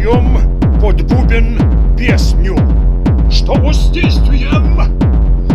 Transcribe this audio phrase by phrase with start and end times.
[0.00, 0.38] поем
[0.80, 1.58] под бубен
[1.96, 2.56] песню,
[3.30, 4.80] что воздействием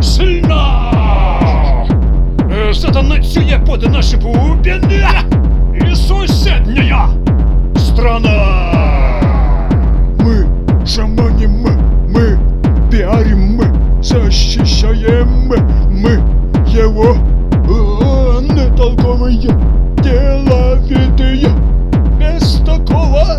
[0.02, 0.92] сильно
[2.70, 5.08] Е, затанцює под наші бубени
[5.92, 7.10] і сусідня
[7.78, 8.62] страна.
[10.20, 10.46] Мы
[10.86, 11.66] шаманим,
[12.14, 12.38] мы
[12.92, 13.66] пиарим, мы
[14.04, 15.52] защищаем,
[15.90, 16.12] мы
[16.68, 17.16] его
[17.52, 19.50] э, нетолковые,
[20.04, 21.50] деловитые,
[22.20, 23.38] без такого,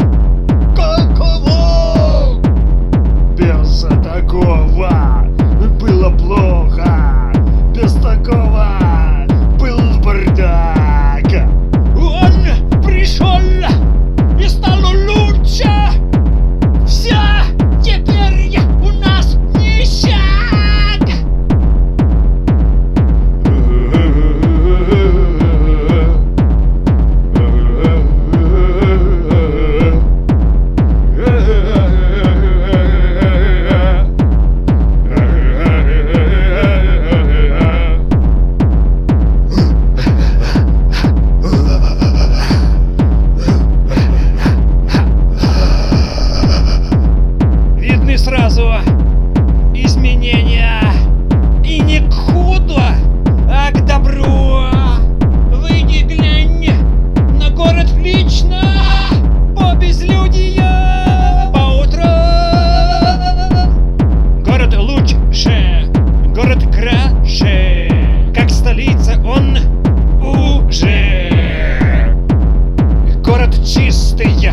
[73.48, 74.52] Город чистый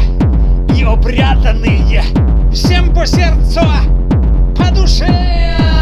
[0.77, 2.01] и опрятанный,
[2.53, 3.61] всем по сердцу,
[4.57, 5.74] по душе.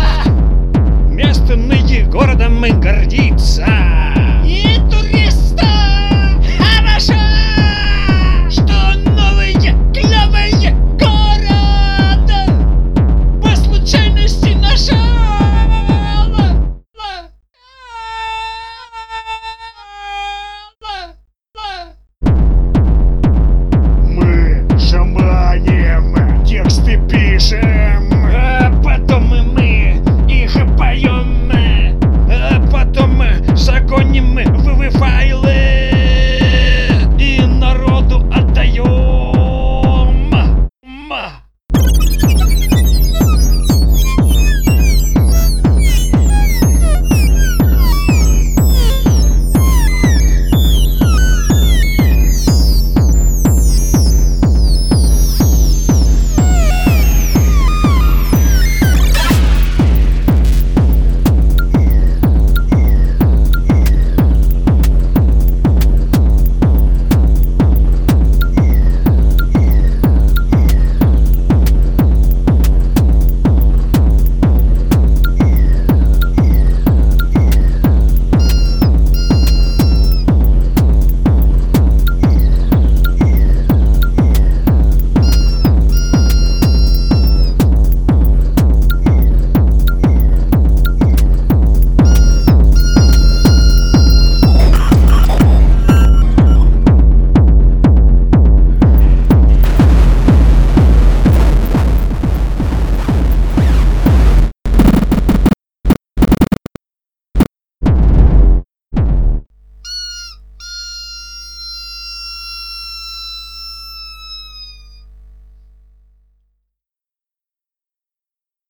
[34.32, 35.71] файлами, виви файли.